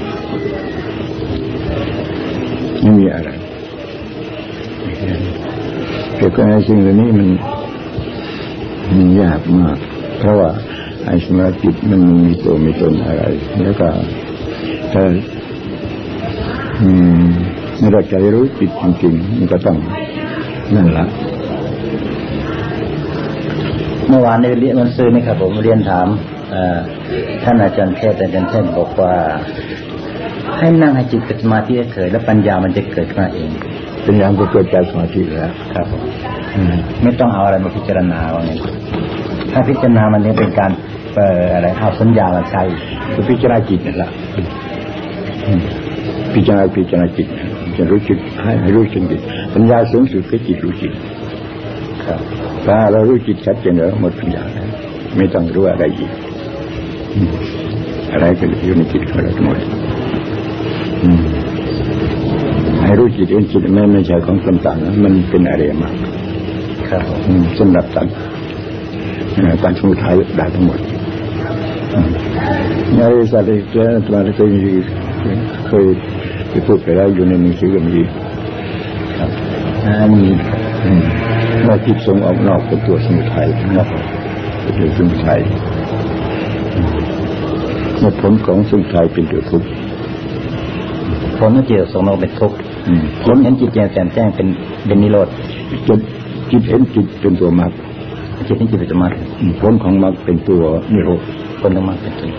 [2.81, 3.31] ไม่มีอะไร
[6.17, 7.29] แต่ยวก็ในสิ่งเหล่านี้มัน
[8.97, 9.79] มันยากมาก
[10.19, 10.51] เพราะว่า
[11.07, 13.23] ไอ้สมาธิมันมีตัวมีตนอะไร
[13.63, 13.89] แล้วก็
[14.93, 15.03] ถ้า
[16.83, 17.23] อืม
[17.79, 19.77] ไม่ได้ใจรู้จิตจริงๆมันก็ต้อง
[20.75, 21.07] นั่นละ
[24.09, 26.09] เมื่อวานในเรียนมันซื้อนี่ครับ ผมเรียนถาม
[27.45, 29.15] ท่านอาจารย์เทศอาจารย์เทศบอกว่า
[30.59, 33.51] ให้นั่งให้จิตเป็นสมาธิเฉยๆแล้วปัญญามันจะเกิดขึ้นมาเอง
[34.09, 36.03] เป็นอย่างก็เกิดจากสมาธิแล้วครับผม
[37.03, 38.53] ไม่ต้องเอาอะไรมาพิจารณาว่าไง
[39.53, 40.71] ถ้าพิจารณามันเนี่ยเป็นการ
[41.15, 42.63] เอ่ออะไรเอาสัญญามาใช้
[43.13, 44.11] คือพิจารณาจิตนั่นแหละ
[45.47, 45.61] อืม
[46.35, 47.27] พิจารณาพิจารณาจิต
[47.77, 49.03] จะรู้จิตให้ให้รู้จิต
[49.55, 50.93] ปัญญาสูงสุดคือจิตรู้จิต
[52.07, 52.21] ครับ
[52.67, 54.67] ถ้าเรารู้จิตชัดเจนแล้วหมดปัญญาแล้ว
[55.17, 56.11] ไม่ต้องรู้อะไรอีก
[57.15, 57.33] อืม
[58.13, 59.59] อะไรก็อยู่ในจิตของเราทั้งหมด
[61.05, 61.23] อืม
[62.89, 65.95] ให้รู้จิตเองจิตไม่ไม่ใช่ของต่างๆนะมันเป็นอะไรมาก
[66.89, 68.07] ครับผมอืมสำหรับตัด
[69.35, 70.79] เอ่อการสมุทัยได้ทั้งหมด
[71.95, 72.09] อืม
[72.97, 73.01] ใน
[73.33, 74.51] สัตว์เจ้าตัวเคย
[75.69, 75.87] เคย
[76.49, 77.99] เคยพูดไปแล้วอยู่ในหนังสือก็มี
[79.19, 79.31] ครับ
[80.01, 80.33] อันนี้
[80.85, 81.03] อืม
[81.67, 83.47] ว่าจิตส่งออกนอกเป็นตัวสมุทัย
[83.79, 84.03] นะครับ
[84.61, 85.41] เป็นตัวสมุทัย
[86.75, 86.89] อืม
[87.99, 89.69] เมื่อผลของสมุทัยเป็นตัวทุกข์
[91.39, 92.78] ผลของจิตส่งเราเป็นทุกข์อืม
[93.25, 94.47] ผลเห็นจิตแจ่มแจ้งแจ้งเป็น
[94.87, 95.29] เป็นนิโรธ
[95.89, 95.99] จน
[96.51, 97.73] จิตเห็นจิตเป็นตัวมรรค
[98.47, 101.21] จิตเห็นจิตเป็นสมาธิอืมผลของมรรคเป็นตัวนิโรธ
[101.61, 102.31] ผลของมันเป็นตัว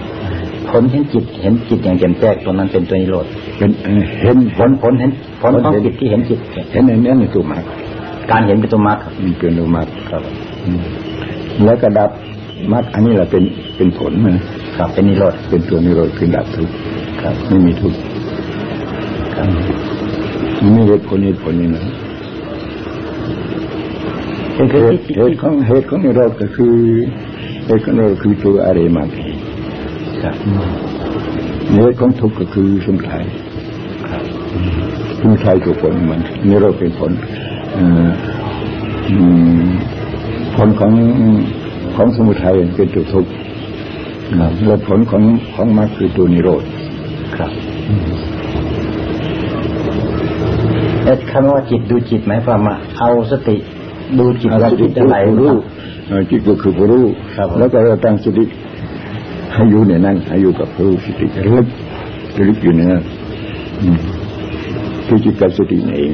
[0.69, 3.25] ผลเห็นจิตเห็นจิตอย่างแจ่มแจ้งตัวนั้นเป็นตัวนิโรธ
[3.57, 6.39] เป็นเอ่อเห็นผลผลเห็นผลของจิตที่เห็นจิต
[6.71, 7.63] เห็นในนี้ในตัวมรรค
[8.31, 10.21] การเห็นเป็นตัวมรรคครับมันเป็นตัวมรรคครับ
[10.65, 10.81] อืม
[11.65, 12.09] แล้วก็ดับ
[12.73, 13.43] มรรคอันนี้แหละเป็น
[13.77, 14.35] เป็นผลมัน
[14.77, 16.73] ครับเป็นนิโรธเป็นตัวนิโรธคือดับทุกข์
[17.21, 17.99] ครับ ไม่มีทุกข์
[19.35, 19.88] ครับ
[20.61, 21.83] มันไม่เหตุผลเหตุผลนี่นะ
[24.53, 26.75] เป็นเหคือตุที่เหตุของเหตุของนิโรธก็คือ
[27.65, 29.09] เหตุของนิโรธคือตัวอริยมรรค
[30.23, 30.35] ครับ
[31.73, 33.25] เหตุของทุกข์ก็คือสมุทัย
[34.09, 34.23] ครับ
[35.19, 37.11] สมุทัยตัวผลมันนิโรธเป็นผล
[37.73, 38.09] เอ่อ
[40.55, 40.93] ผลของ
[41.95, 43.31] ของสมุทัยเป็นตัวทุกข์
[44.65, 45.23] และผลของ
[45.55, 46.63] ของมรรคคือตัวนิโรธ
[47.37, 47.51] ครับ
[51.09, 53.55] เอ็ดคำว่าจิตดูจิตหมายความว่าเอาสติ
[54.17, 55.53] ดูจิตว่าจิตจะไหลรู้
[56.29, 57.05] จิตก็คือผู้รู้
[57.57, 58.43] แล้วก็เราตั้งสติ
[59.53, 61.67] ให้อยู่ในนั้นให้อยู่กับผู้รู้สติระลึก
[62.37, 63.03] ระลึกอยู่ในนั้น
[65.07, 66.11] คือจิตกับสติเอง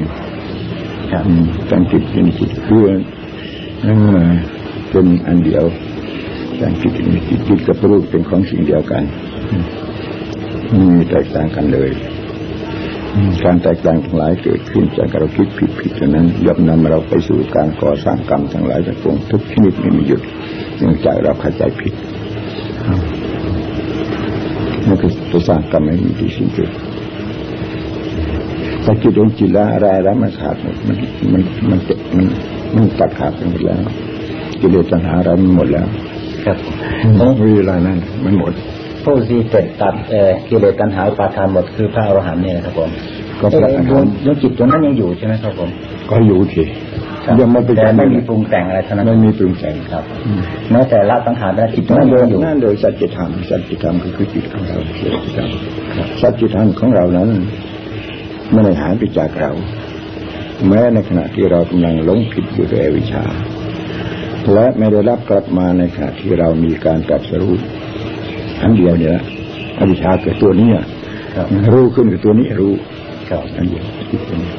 [1.70, 2.86] ตั้งจิตเป็นจิตเพื่อ
[4.90, 5.64] เป็นอันเดียว
[6.60, 9.02] ตั้งจิตเป็นจิตจิตกับผู้รู้เป็นของสิ่งเดียวกัน
[10.96, 11.90] มีแตกต่างกันเลย
[13.44, 20.22] การแตกต่างทั้งหลายเกิดขึ้นจากเราคิดผิดผิดเท่านั้นย่อมนำเราไปสู่การก่อสร้างกรรมทั้งหลายทั้งปวงทุกชนิดไม่มีหยุด
[20.78, 21.94] เนื่องจากเราเข้าใจผิด
[24.86, 26.70] นั่นคือตัวสร้างกรรมไม่มีที่สิ้นสุด
[28.84, 30.96] ถ้าจิตองจิตละอะไรอะไรมันขาดหมดมัน
[31.32, 31.80] มันมัน
[32.16, 32.26] มัน
[32.74, 33.78] มันตัดขาดไปหมดแล้ว
[34.60, 35.86] กิเลสตัณหาอะไรมันหมดแล้ว
[36.44, 36.56] ครับ
[37.56, 38.52] เวลานั้นมันหมด
[39.06, 39.94] ผู้ที่เสร็จตัด
[40.48, 42.90] กิเลสตัณหาปาทานหมดคือพระอรหันต์เนี่ยนะครับผม
[43.40, 43.88] ก็พระอรหันต์
[44.24, 45.70] ดวงจิตตัวนั้นยังอยู่ใช่ไหมครับผม
[46.10, 46.62] ก็อยู่ที
[47.40, 50.04] ยังไม่แต่ไม่มีปรุงแต่งอะไรเท่านั้นไม่มีปรุงแต่งครับ
[50.70, 55.48] แม้แต่ละสังขารและจิตนั้นอยู่นั่นโดยสัจธรรมสัจธรรมก็คือจิตของเราสัจธรรม
[56.22, 57.28] สัจธรรมของเรานั้น
[58.52, 59.52] ไม่ได้หายไปจากเรา
[60.68, 63.24] แม้ในขณะที่เรากำลังหลงผิดอยู่ด้วยวิชา
[64.52, 67.54] และไม่ได้รับกลับมาในขณะที่เรามีการตรัสรู้
[68.62, 69.22] อันเดียวเนี่ยละ
[69.78, 70.68] อวิชชาเกิดตัวนี้
[71.72, 72.72] รู้ขึ้นกับตัวนี้รู้
[73.56, 74.52] อันเดียวคิดตรงนี้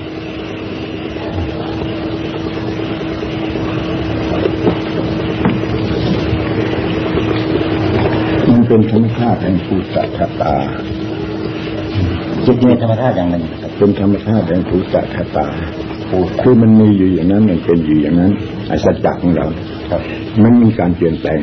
[8.50, 10.08] มันเป็นธรรมชาติแห่งภูสัต
[10.42, 10.56] ตา
[12.46, 13.44] จิตมีธรรมชาติอย่างหนึ่ง
[13.78, 15.06] เป็นธรรมชาติแห่งภูสัต
[15.36, 15.48] ตา
[16.42, 18.32] คือมันมีอยู่อย่างนั้นมันเป็นอยู่อย่างนั้น
[18.72, 19.48] อสัจจของเรา
[20.44, 21.40] มันมีการเปลี่ยนแปลง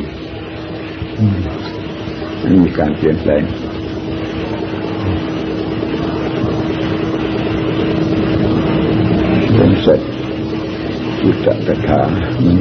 [2.45, 3.43] ไม่มีการเปลี่ยนแปลง
[9.57, 10.01] เป็นเสร็จ
[11.23, 12.01] อุตตะถา
[12.45, 12.59] มัน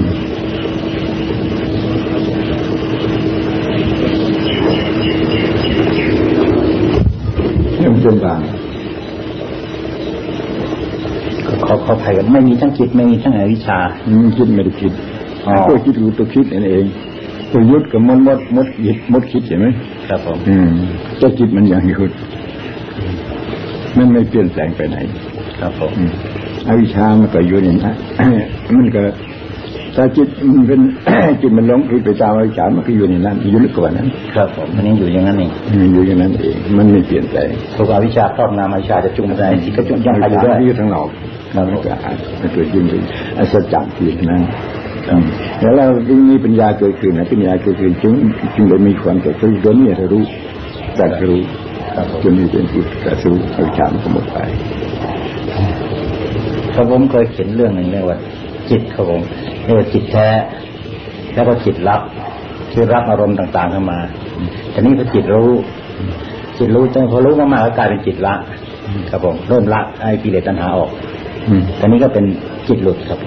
[7.84, 8.42] ยังเป็นบาง
[11.64, 13.78] เขาเขาภัยกันไม่มีทั้งจิตไม่มีทั้งอวิชา
[14.22, 14.92] ไม่คิดไม่ได้คิด
[15.68, 16.86] ตัวคิดรู้ตัวคิดนั่นเอง
[17.54, 19.68] ตัวยุดกับมดมดมดหยิบมดคิดเห็นไหม
[20.10, 20.70] ครับผมอืม
[21.18, 22.12] แต่จิตมันยังยุด
[23.98, 24.98] มันไม่เปลี่ยนแปลงไปไหน
[25.60, 25.92] ครับผม
[26.68, 27.94] อวิชามันก็อยู่นี่นะ
[28.76, 29.02] มันก็
[29.96, 30.80] ถ้าจิตมันเป็น
[31.42, 35.52] จิตมันหลงผิดไปตามอวิชามันก็อยู่ในนั้นอยู่ลึกกว่านั้น ครับผมมันยังอยู่อย่างนั้นเอง
[35.94, 41.08] อยู่อย่างนั้นเอง มันไม่เปลี่ยนแปลงถูกอวิชาครอบงำอวิชาจะจุ่มใจจิตก็จุ่มยังไปอยู่ได้ที่ทั้งหลอก
[41.56, 43.02] มันก็อาจจะเกิดยิ่งเป็น
[43.38, 44.42] อัศจรรย์ที่นั้น
[45.62, 48.14] แล้วเราจึงมีปัญญาเกิดขึ้นนะปัญญาเกิดขึ้นจึง
[48.56, 50.24] จึงได้มีความเกิดขึ้นตัวนี้เรารู้
[50.96, 51.40] แต่รู้
[52.24, 54.38] จนมีเป็นจิตกระสู้เอาฉามสมุทไป
[56.74, 58.18] พระผมเคยเขียนเรื่องหนึ่งเรียกว่า
[58.70, 59.22] จิตครับผม
[59.64, 60.28] เรียกว่าจิตแท้
[61.34, 62.02] แล้วก็จิตรับ
[62.74, 64.00] คือรับอารมณ์ต่างๆเข้ามา
[64.72, 65.52] แต่นี้พอจิตรู้
[66.58, 68.36] จิตรู้จนพอรู้มากๆก็กลายเป็นจิตละ
[69.10, 70.90] ครับผมเริ่มละไอ้กิเลสตัณหาออก
[71.78, 72.26] แต่นี้ก็เป็น
[72.68, 73.20] จิตหลุดครับ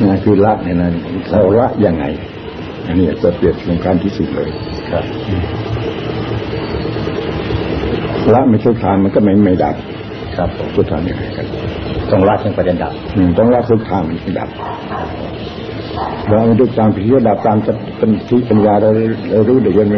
[0.00, 0.88] นะคือละเนี่ยนะ
[1.30, 2.04] เราละยังไง
[2.86, 4.48] อันนี้จะเปรียบสำคัญที่สุดเลย
[4.90, 5.04] ครับ
[8.34, 9.76] ละไม่ทุกทางมันก็ไม่ไม่ดับ
[10.36, 11.46] ครับทุกทางยังไงกัน
[12.10, 12.92] ต้องละจึงประเด็นดับ
[13.38, 14.48] ต้องละทุกทางมันดับ
[16.28, 18.88] เราไม่ทุกทางพิจารณาตามจะเป็นที่ปัญญาเรา
[19.30, 19.96] เรารู้เดี๋ยวยังไง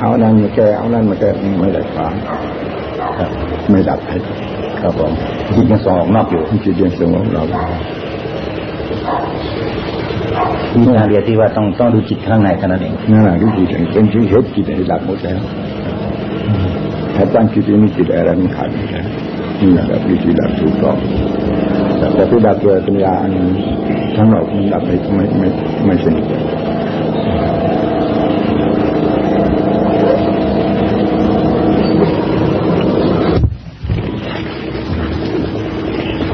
[0.00, 1.28] เอานั้นมาแก้เอานั้นมาแก้
[1.60, 2.12] ไม่ได้ความ
[3.70, 4.16] ไม่ดับให้
[4.82, 5.12] ครับผม
[5.54, 7.42] จิตยังสองนอกอยู่จิตยังสงบเรา
[10.76, 15.40] นี่นาเรียที่ว่าต้องต้องดูจิตข้างในเท่านั้นเองนั่นแหละดูจิตเป็นที่เหตุจิตในหลักหมดแล้ว
[17.14, 19.00] ถ้าตั้งจิตนี้จิตอะไรมันขาดไม่ได้
[19.60, 20.96] นี่แหละวิธีดับถูกต้อง
[22.14, 23.32] แต่ที่ดับตัวปัญญาอัน
[24.16, 25.48] ทั้งหมดมันดับไม่ไม่ไม่
[25.86, 26.24] ไม่สนิท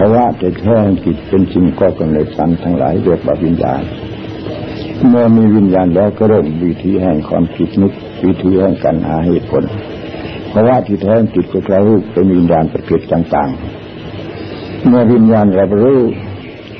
[0.04, 3.82] าวะแต่แท้จิตเป็นสิ่งก็กำเนิดสันทั้งหลายเรียกว่าวิญญาณ
[5.08, 7.92] เมื่อมีวิญญาณแล้วก็เริ่มวิธีแห่งความคิดนึก
[8.24, 9.64] วิธีแห่งการหาเหตุผล
[10.52, 16.00] ภาวะที่แท้จิตก็กระรูปเป็นวิญญาณประเภทต่างๆ เมื่อวิญญาณรับรู้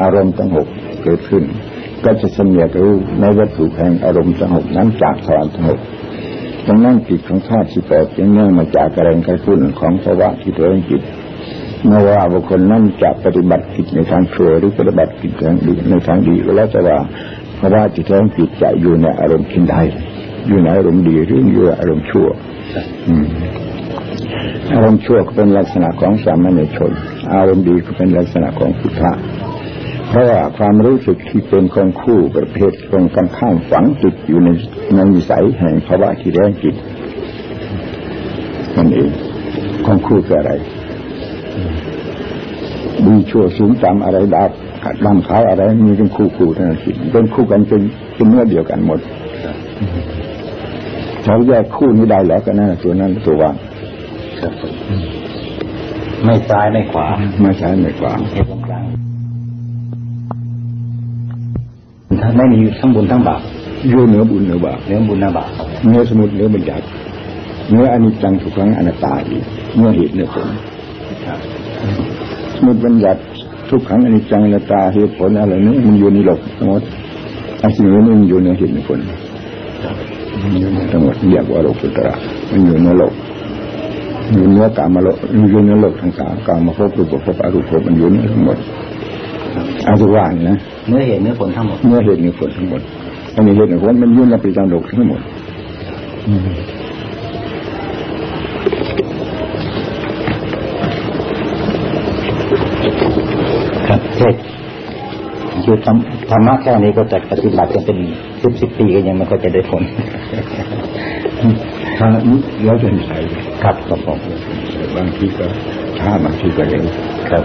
[0.03, 0.69] อารมณ์ทั้งหก
[1.03, 1.45] เกิดขึ้น
[2.05, 5.81] ก็จะสำเนียกรู้ในวัตถุแห่งอารมณ์ทั้งหกนั้นจากทวารทั้งหก
[6.67, 11.03] ดังนั้นจิตของธาตุสิบแปดจึงเนื่องมาจากแรงกระตุ้นของภาวะที่แท้จิต
[11.89, 16.99] ไม่ว่าบุคคลนั้นจะปฏิบัติกิจในทางชั่วหรือปฏิบัติกิจทางดีในทางดีก็แล้วแต่ว่า
[17.57, 19.77] เพราะว่าจิตแท้จิตใจอยู่ในอารมณ์ขินใด
[20.49, 22.29] อยู่ในอารมณ์ดีหรืออยู่ในอารมณ์ชั่ว
[24.75, 26.93] อารมณ์ชั่วก็เป็นลักษณะของสามัญชน
[27.35, 29.13] อารมณ์ดีก็เป็นลักษณะของพุทธะ
[30.09, 34.49] เพราะว่าความรู้สึกที่เป็นของคู่ประเภทตรงกันข้ามฝังติดอยู่ใน
[34.95, 36.75] ในนิสัยแห่งภาวะที่แรงจิต
[38.77, 39.11] นั่นเอง
[39.87, 40.53] ของคู่คืออะไร
[43.07, 44.51] ดีชั่วสูงต่ำอะไรดาบ
[45.05, 46.79] ดำขาวอะไรมีเป็นคู่คู่ทั้งนั้น
[47.13, 47.83] เป็นคู่กันเป็น
[48.15, 49.01] เป็นเนื้อเดียวกันหมด
[51.25, 53.55] เราแยกคู่นี้ได้แล้วก็นั่นตัวนั้นตัวว่าง
[56.25, 57.07] ไม่ซ้ายไม่ขวา
[57.41, 58.13] ไม่ซ้ายไม่ขวา
[58.51, 58.85] ตรงกลาง
[62.37, 63.41] ไม่มีทั้งบุญทั้งบาป
[63.89, 65.51] อยู่เหนือบุญเหนือบาปเนื้อบุญเนื้อบาป
[65.89, 66.85] เนื้อสมุดเนื้อบัญญัติ
[67.71, 69.45] เนื้ออนิจจังทุกครั้งอนัตตาอีก
[69.77, 70.49] เนื้อเหตุเนื้อผล
[72.20, 72.20] ส
[72.67, 73.21] มุดบัญญัติ
[73.71, 76.83] ทุกครั้งอนิจจังอนัตตาเหตุผลอะไรนี้มันอยู่ในโลกทั้งหมด
[77.61, 78.99] ไอ้สิ่งนี้มันอยู่ในเหตุในผล
[80.91, 82.15] ทั้งหมดเรียกว่าโลกุตระ
[82.51, 83.13] มันอยู่ในโลก
[84.33, 85.17] อยู่เนื้อกามาโลก
[85.51, 88.59] อยู่ในโลกทั้งสามกามาพบรูปภพอรูปภพมันอยู่ในทั้งหมด
[89.87, 90.57] อาตุวานนะ
[90.89, 92.81] เนื้อเหตุเนื้อผลทั้งหมดเนื้อเหตุเนื้อผลทั้งหมด
[93.35, 95.21] อันนี้เหตุเนื้อผลมันยุ่งในปีจังโลกทั้งหมด
[103.89, 104.35] ครับ เทศ
[105.65, 105.77] คือ
[106.31, 107.99] ธรรมะแค่นี้ก็จะปฏิบัติกันเป็น
[108.43, 109.83] สิบสิบปีก็ยังมันก็จะได้ผล
[111.99, 113.19] ถ้านี้แล้วจะใส่
[113.63, 114.19] ครับก็บอก
[114.97, 115.47] บางทีก็
[115.99, 116.85] ช้าบางทีก็เร็ว
[117.31, 117.43] ครับ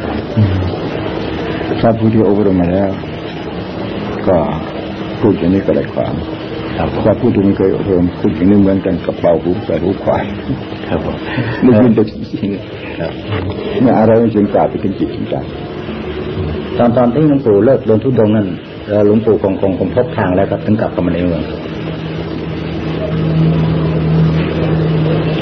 [1.81, 2.89] ถ้าผู้ที่อบรมมาแล้ว
[4.27, 4.37] ก็
[5.21, 6.13] พูดอย่างนี้ก็ได้ความ
[7.05, 10.23] ถ้าพูดที่ไม่เคยอบรมพูดอย่างนี้เหมือนกันกับเป่าหูใส่หูควาย
[10.89, 11.15] ครับผม
[11.61, 15.35] ไม่ยินแต่สิ่งเนี่ยอะไรไม่ถึงกล่าวไปถึงจิตถึงใจ
[16.79, 18.47] ตอนตอนที่หลวงปู่เลิกเดินทุดงนั่น
[19.05, 21.43] หลวงปู่คงคงคงพบทางแล้วก็ถึงกลับเข้ามาในเมือง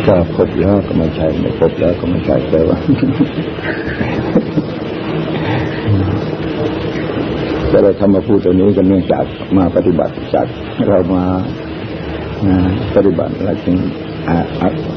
[0.07, 2.77] ก็พบแล้วก็ไม่ใช่ไม่พบแล้วก็ไม่ใช่แต่ว่า
[7.69, 9.23] แต่เราทำมาพูดตัวนี้กันเนื่องจาก
[9.57, 10.47] มาปฏิบัติจาก
[10.87, 11.23] เรามา
[12.95, 13.75] ปฏิบัติอะไรจึง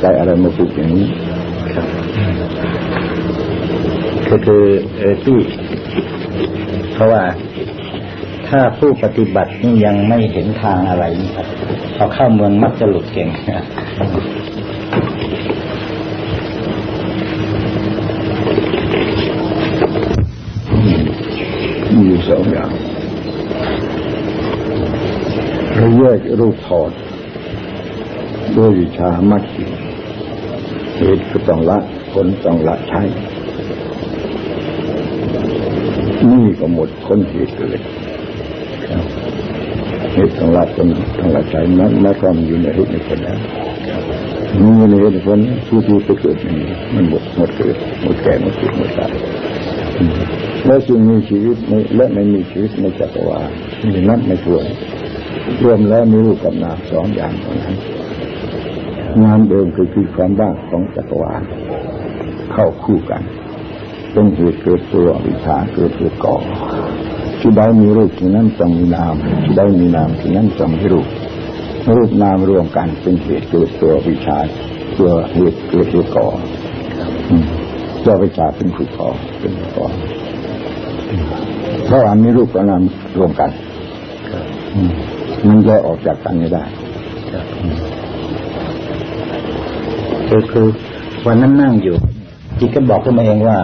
[0.01, 1.09] ใจอะไรมาพูดอย่างนี้
[4.27, 4.65] คือคือ
[5.25, 5.39] ที่
[6.97, 7.25] เพราะว่า
[8.49, 11.05] ถ้าผู้ปฏิบัตินี่ยังไม่เห็นทางอะไร
[11.37, 11.47] ครับ
[11.97, 13.29] พอเข้าเมืองมักจะหลุดเก่ง
[21.93, 22.71] มีอยู่สองอย่าง
[25.75, 26.91] เราแยกรูปถอด
[28.57, 29.43] ด้วยวิชามัด
[30.97, 31.79] เหตุก็ต้องละ
[32.13, 33.03] ผลต้องละใช้
[36.31, 37.83] นี่ก็หมดคนเหตุเลย
[40.13, 43.39] เหตุต้องละผลต้องละใช้นั้นไม่ก็มอยู่ในเหตุในผลแล้ว
[44.63, 49.13] มีในเหตุในผลผู้ที่ไปเกิดนี่มันหมดหมดเกิดหมดแก่หมดเกิดหมดตาย
[50.67, 53.51] และสิ่งมีชีวิตในและไม่มีชีวิตในจักรวาล
[53.93, 54.65] มีนับไม่ถ้วน
[55.63, 57.75] รวมแล้วมีรูปกับนามสองอย่างเท่านั้น
[59.25, 61.43] งานเดิมคือคือความบ้าของจักรวาล
[62.53, 63.23] เข้าคู่กัน
[64.19, 66.37] เป็นเหตุเกิดตัววิชาเกิดเหตุก่อ
[67.41, 71.07] ที่ได้มีรูปที่นั่นต้องมีนามที่ได้มีนามที่นั่นต้องมีรูป
[71.97, 74.39] รูปนามรวมกันเป็นเหตุเกิดตัววิชา
[74.99, 76.27] ตัวเหตุเกิดเหตุก่อ
[78.05, 79.09] ตัววิชาเป็นผู้ก่อ
[79.41, 79.87] เป็นก่อ
[81.87, 82.83] เพราะอันนี้รูปกับนาม
[83.19, 83.51] รวมกัน
[85.47, 86.65] มันจะออกจากกันไม่ได้
[90.29, 90.67] คือคือ
[91.27, 91.97] วันนั้นนั่งอยู่
[92.59, 93.59] จิตก็บอกขึ้นมาเองว่า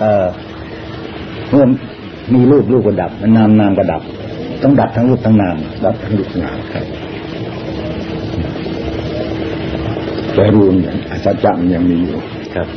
[0.00, 0.26] เออ
[1.50, 1.64] เมื่อ
[2.34, 4.02] มีรูปรูปก็ดับนามนามก็ดับ
[4.62, 6.84] ต้องดับทั้งรูปทั้งนามดับทั้งรูปทั้งนามครับ
[10.34, 12.20] แต่รวมอย่างอาจารย์ยังมีอยู่
[12.54, 12.68] ครับ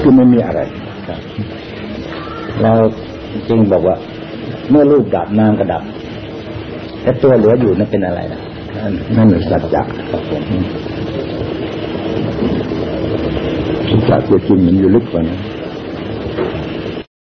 [0.00, 0.60] คือไม่มีอะไร
[1.08, 1.20] ครับ
[2.62, 2.72] เรา
[3.48, 3.96] จึงบอกว่า
[4.70, 5.82] เมื่อรูปดับนามก็ดับ
[7.02, 8.40] แต่ตัวเหลืออยู่นั่นเป็นอะไรนะ
[9.16, 10.42] นั่นเป็นสัจจะครับผม
[13.92, 15.38] ศีรษะตัวจริงมันอยู่ลึกกว่านะ